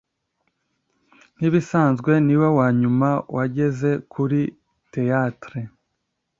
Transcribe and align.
nkibisanzwe, 1.37 2.11
niwe 2.25 2.47
wanyuma 2.57 3.09
wageze 3.35 3.89
kuri 4.11 4.39
theatre 4.91 5.59